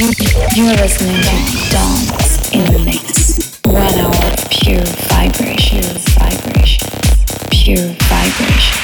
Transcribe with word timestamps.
You're 0.00 0.08
listening 0.08 1.14
to 1.14 1.70
Dance 1.70 2.50
in 2.52 2.72
the 2.72 2.78
Mix. 2.78 3.60
One 3.66 3.98
hour 3.98 4.32
of 4.32 4.48
pure 4.48 4.80
vibration, 5.10 5.82
vibration, 6.16 6.88
pure 7.50 7.92
vibration, 8.08 8.78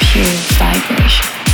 pure 0.00 0.24
vibration. 0.56 1.45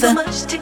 Much 0.00 0.42
together. 0.42 0.61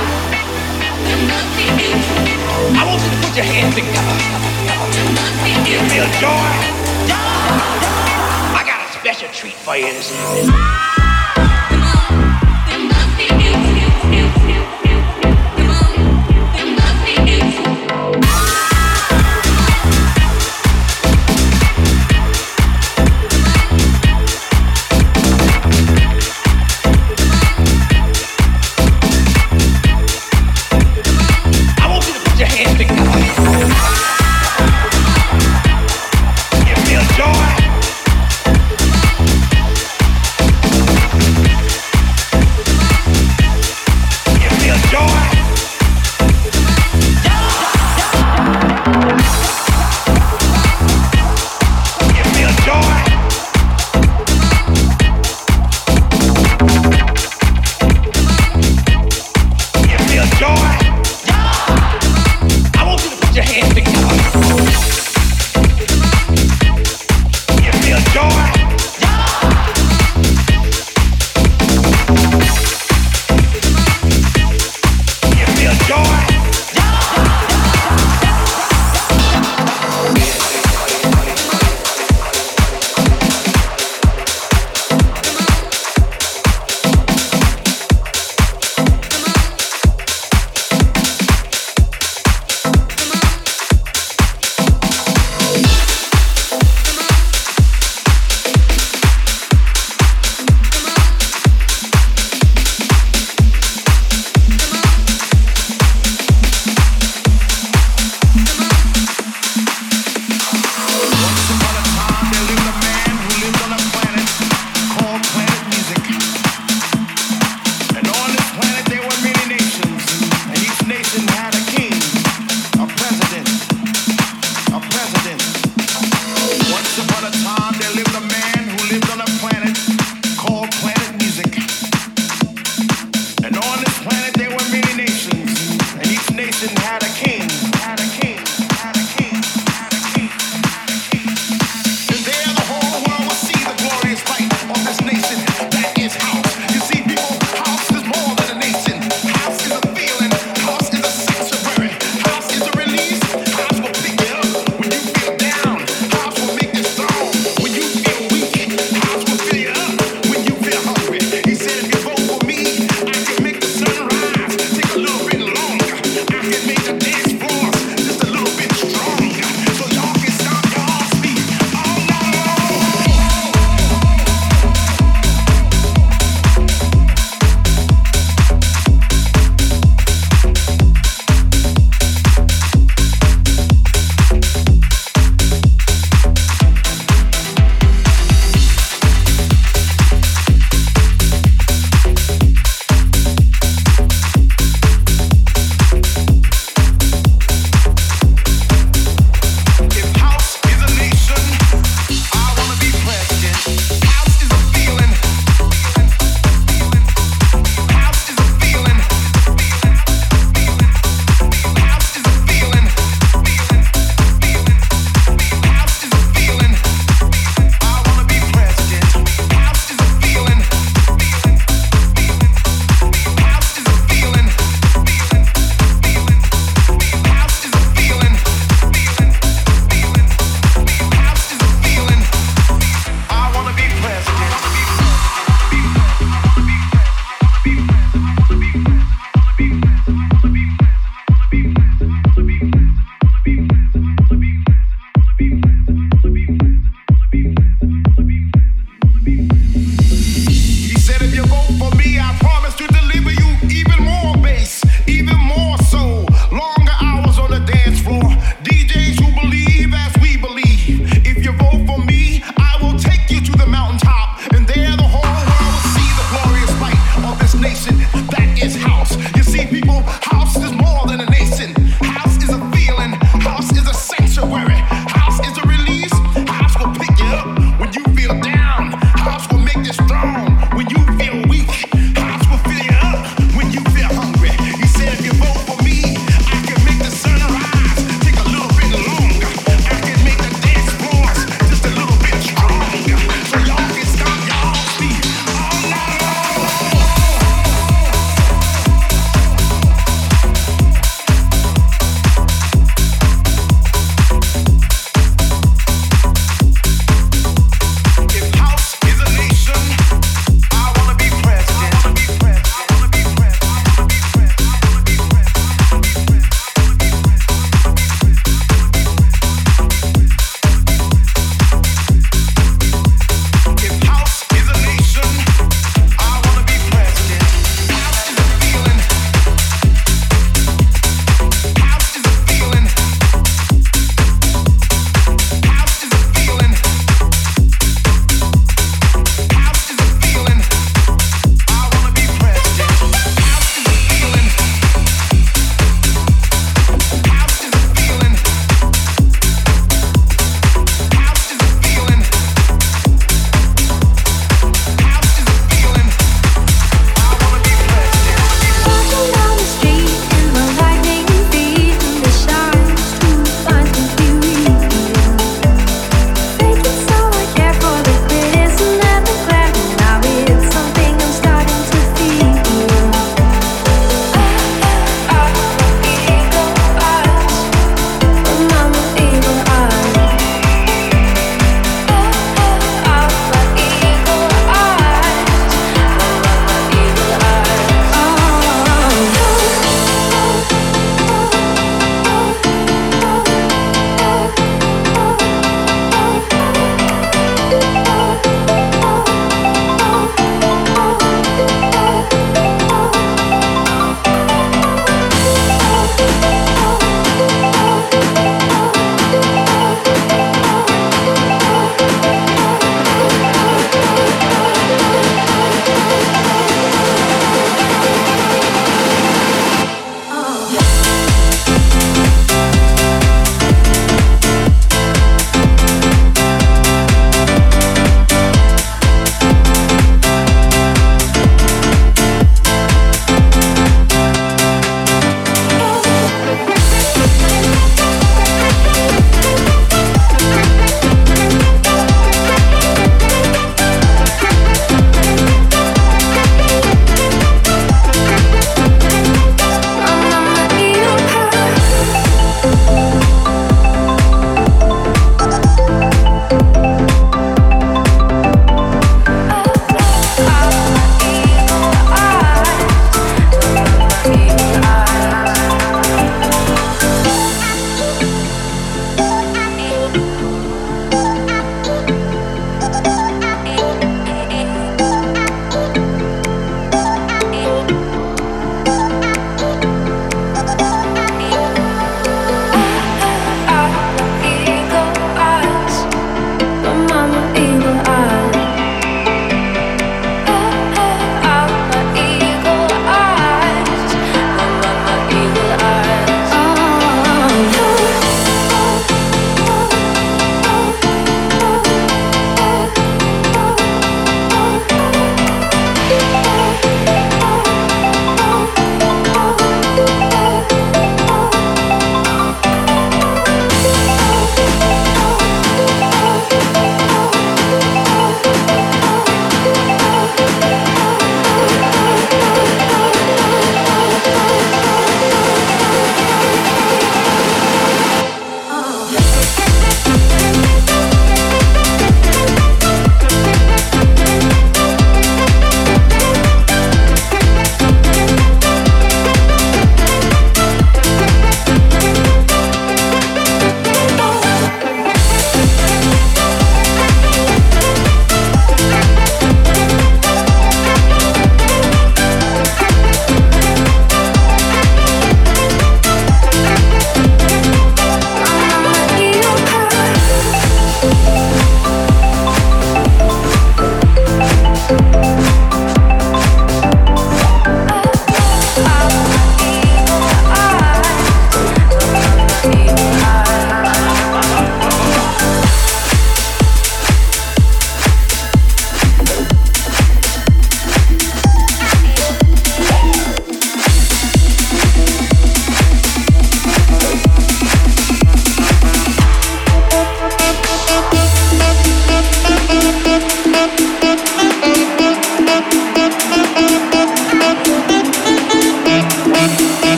I 1.51 2.83
want 2.87 3.01
you 3.03 3.09
to 3.11 3.17
put 3.27 3.35
your 3.35 3.45
hands 3.45 3.75
together. 3.75 4.15
Give 5.65 5.81
me 5.89 5.99
a 5.99 6.07
joy? 6.19 6.47
I 8.55 8.63
got 8.65 8.79
a 8.87 8.99
special 8.99 9.29
treat 9.33 9.53
for 9.53 9.75
you 9.75 9.91
this 9.91 10.11
evening. 10.11 11.00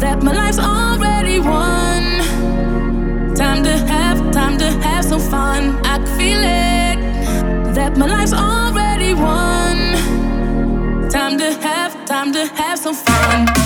that 0.00 0.22
my 0.22 0.32
life's 0.32 0.58
already 0.58 1.38
won. 1.38 2.02
Time 3.34 3.62
to 3.62 3.76
have, 3.92 4.30
time 4.32 4.58
to 4.58 4.70
have 4.86 5.04
some 5.04 5.20
fun. 5.20 5.76
I 5.84 5.98
can 5.98 6.06
feel 6.18 6.38
it. 6.38 7.74
That 7.74 7.96
my 7.96 8.06
life's 8.06 8.32
already 8.32 9.14
won. 9.14 9.76
Time 11.10 11.38
to 11.38 11.52
have, 11.66 11.92
time 12.06 12.32
to 12.32 12.46
have 12.46 12.78
some 12.78 12.94
fun. 12.94 13.65